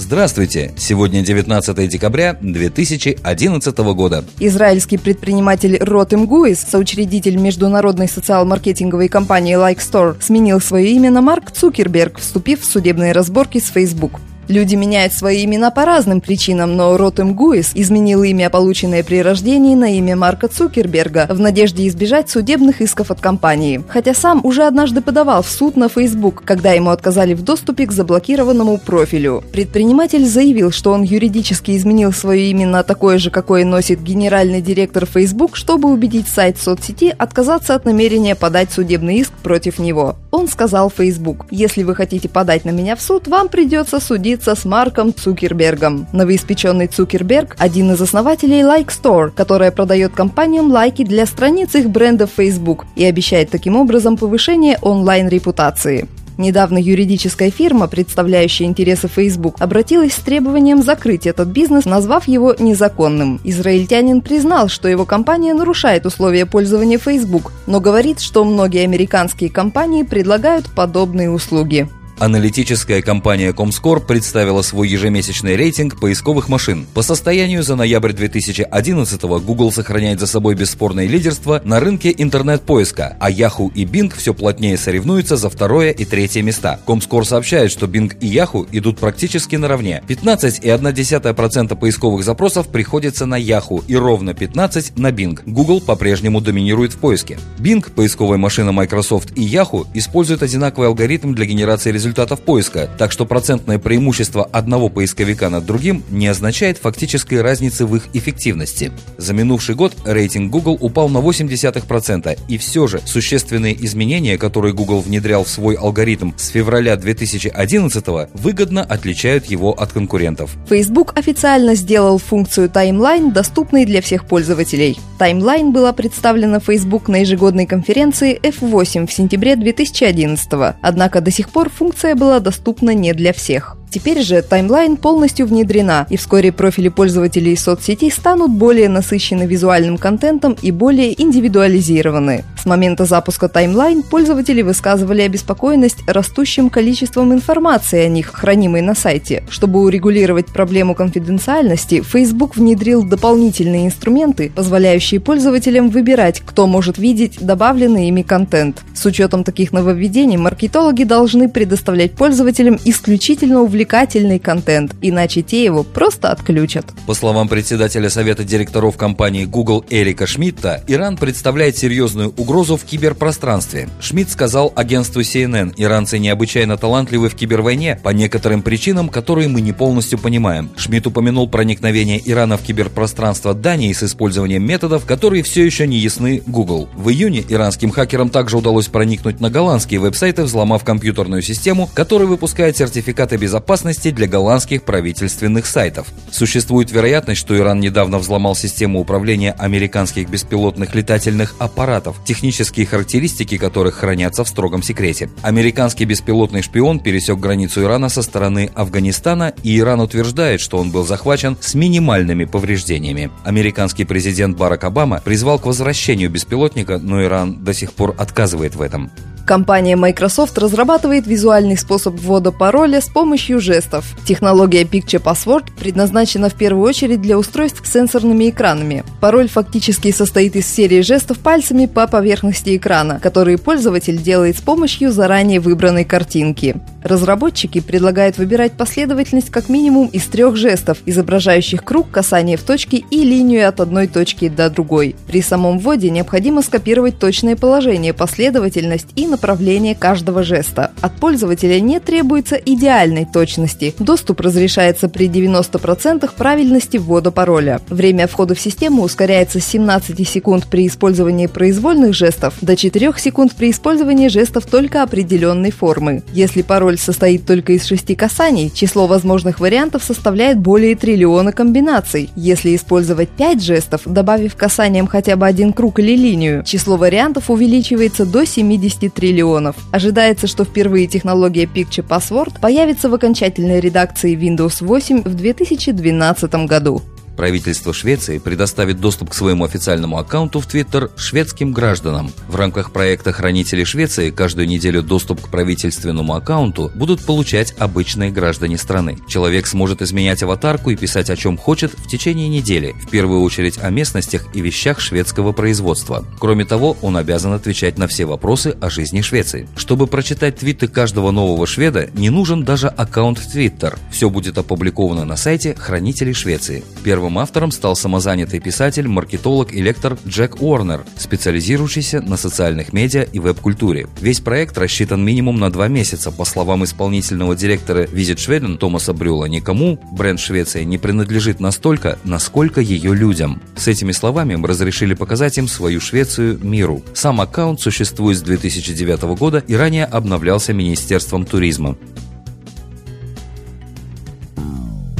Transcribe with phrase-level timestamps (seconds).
[0.00, 0.72] Здравствуйте!
[0.78, 4.24] Сегодня 19 декабря 2011 года.
[4.38, 11.50] Израильский предприниматель Ротем Гуис, соучредитель международной социал-маркетинговой компании Like Store, сменил свое имя на Марк
[11.50, 14.20] Цукерберг, вступив в судебные разборки с Facebook.
[14.50, 19.76] Люди меняют свои имена по разным причинам, но Ротем Гуис изменил имя, полученное при рождении,
[19.76, 23.84] на имя Марка Цукерберга в надежде избежать судебных исков от компании.
[23.88, 27.92] Хотя сам уже однажды подавал в суд на Facebook, когда ему отказали в доступе к
[27.92, 29.44] заблокированному профилю.
[29.52, 35.06] Предприниматель заявил, что он юридически изменил свое имя на такое же, какое носит генеральный директор
[35.06, 40.16] Facebook, чтобы убедить сайт соцсети отказаться от намерения подать судебный иск против него.
[40.40, 44.64] Он сказал Facebook, если вы хотите подать на меня в суд, вам придется судиться с
[44.64, 46.06] Марком Цукербергом.
[46.14, 52.26] Новоиспеченный Цукерберг– один из основателей Like Store, которая продает компаниям лайки для страниц их бренда
[52.26, 56.08] в Facebook и обещает таким образом повышение онлайн-репутации.
[56.40, 63.42] Недавно юридическая фирма, представляющая интересы Facebook, обратилась с требованием закрыть этот бизнес, назвав его незаконным.
[63.44, 70.02] Израильтянин признал, что его компания нарушает условия пользования Facebook, но говорит, что многие американские компании
[70.02, 71.90] предлагают подобные услуги.
[72.20, 76.86] Аналитическая компания Comscore представила свой ежемесячный рейтинг поисковых машин.
[76.92, 83.30] По состоянию за ноябрь 2011 Google сохраняет за собой бесспорное лидерство на рынке интернет-поиска, а
[83.30, 86.78] Yahoo и Bing все плотнее соревнуются за второе и третье места.
[86.86, 90.02] Comscore сообщает, что Bing и Yahoo идут практически наравне.
[90.06, 95.40] 15,1% поисковых запросов приходится на Yahoo и ровно 15 на Bing.
[95.46, 97.38] Google по-прежнему доминирует в поиске.
[97.58, 103.12] Bing, поисковая машина Microsoft и Yahoo используют одинаковый алгоритм для генерации результатов результатов поиска, так
[103.12, 108.90] что процентное преимущество одного поисковика над другим не означает фактической разницы в их эффективности.
[109.16, 115.00] За минувший год рейтинг Google упал на 0,8%, и все же существенные изменения, которые Google
[115.00, 118.04] внедрял в свой алгоритм с февраля 2011
[118.34, 120.56] выгодно отличают его от конкурентов.
[120.68, 124.98] Facebook официально сделал функцию Timeline доступной для всех пользователей.
[125.20, 131.70] Timeline была представлена Facebook на ежегодной конференции F8 в сентябре 2011 однако до сих пор
[131.70, 133.76] функция функция была доступна не для всех.
[133.90, 140.56] Теперь же таймлайн полностью внедрена, и вскоре профили пользователей соцсетей станут более насыщены визуальным контентом
[140.62, 142.44] и более индивидуализированы.
[142.56, 149.42] С момента запуска таймлайн пользователи высказывали обеспокоенность растущим количеством информации о них, хранимой на сайте.
[149.50, 158.06] Чтобы урегулировать проблему конфиденциальности, Facebook внедрил дополнительные инструменты, позволяющие пользователям выбирать, кто может видеть добавленный
[158.06, 158.82] ими контент.
[158.94, 165.84] С учетом таких нововведений маркетологи должны предоставлять пользователям исключительно увлекательные увлекательный контент, иначе те его
[165.84, 166.84] просто отключат.
[167.06, 173.88] По словам председателя Совета директоров компании Google Эрика Шмидта, Иран представляет серьезную угрозу в киберпространстве.
[173.98, 179.72] Шмидт сказал агентству CNN, иранцы необычайно талантливы в кибервойне по некоторым причинам, которые мы не
[179.72, 180.68] полностью понимаем.
[180.76, 186.42] Шмидт упомянул проникновение Ирана в киберпространство Дании с использованием методов, которые все еще не ясны
[186.46, 186.90] Google.
[186.94, 192.76] В июне иранским хакерам также удалось проникнуть на голландские веб-сайты, взломав компьютерную систему, которая выпускает
[192.76, 196.08] сертификаты безопасности безопасности для голландских правительственных сайтов.
[196.32, 203.94] Существует вероятность, что Иран недавно взломал систему управления американских беспилотных летательных аппаратов, технические характеристики которых
[203.94, 205.30] хранятся в строгом секрете.
[205.42, 211.06] Американский беспилотный шпион пересек границу Ирана со стороны Афганистана, и Иран утверждает, что он был
[211.06, 213.30] захвачен с минимальными повреждениями.
[213.44, 218.82] Американский президент Барак Обама призвал к возвращению беспилотника, но Иран до сих пор отказывает в
[218.82, 219.12] этом.
[219.50, 224.04] Компания Microsoft разрабатывает визуальный способ ввода пароля с помощью жестов.
[224.24, 229.02] Технология Picture Password предназначена в первую очередь для устройств с сенсорными экранами.
[229.20, 235.10] Пароль фактически состоит из серии жестов пальцами по поверхности экрана, которые пользователь делает с помощью
[235.10, 236.76] заранее выбранной картинки.
[237.02, 243.24] Разработчики предлагают выбирать последовательность как минимум из трех жестов, изображающих круг, касание в точке и
[243.24, 245.16] линию от одной точки до другой.
[245.26, 250.90] При самом вводе необходимо скопировать точное положение, последовательность и направление направление каждого жеста.
[251.00, 253.94] От пользователя не требуется идеальной точности.
[253.98, 257.80] Доступ разрешается при 90% правильности ввода пароля.
[257.88, 263.54] Время входа в систему ускоряется с 17 секунд при использовании произвольных жестов до 4 секунд
[263.54, 266.22] при использовании жестов только определенной формы.
[266.34, 272.28] Если пароль состоит только из шести касаний, число возможных вариантов составляет более триллиона комбинаций.
[272.36, 278.26] Если использовать 5 жестов, добавив касаниям хотя бы один круг или линию, число вариантов увеличивается
[278.26, 279.76] до 73 триллионов.
[279.92, 287.02] Ожидается, что впервые технология Picture Password появится в окончательной редакции Windows 8 в 2012 году.
[287.40, 292.30] Правительство Швеции предоставит доступ к своему официальному аккаунту в Твиттер шведским гражданам.
[292.48, 298.76] В рамках проекта «Хранители Швеции» каждую неделю доступ к правительственному аккаунту будут получать обычные граждане
[298.76, 299.16] страны.
[299.26, 303.78] Человек сможет изменять аватарку и писать о чем хочет в течение недели, в первую очередь
[303.78, 306.26] о местностях и вещах шведского производства.
[306.38, 309.66] Кроме того, он обязан отвечать на все вопросы о жизни Швеции.
[309.76, 313.98] Чтобы прочитать твиты каждого нового шведа, не нужен даже аккаунт в Твиттер.
[314.12, 316.84] Все будет опубликовано на сайте «Хранители Швеции».
[317.02, 323.22] Первым Первым автором стал самозанятый писатель, маркетолог и лектор Джек Уорнер, специализирующийся на социальных медиа
[323.22, 324.08] и веб-культуре.
[324.20, 326.32] Весь проект рассчитан минимум на два месяца.
[326.32, 333.14] По словам исполнительного директора Schweden Томаса Брюла, никому бренд Швеции не принадлежит настолько, насколько ее
[333.14, 333.62] людям.
[333.76, 337.00] С этими словами мы разрешили показать им свою Швецию миру.
[337.14, 341.96] Сам аккаунт существует с 2009 года и ранее обновлялся Министерством туризма.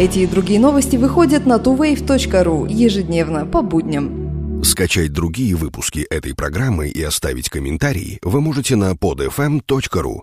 [0.00, 4.64] Эти и другие новости выходят на tuwave.ru ежедневно по будням.
[4.64, 10.22] Скачать другие выпуски этой программы и оставить комментарии вы можете на podfm.ru.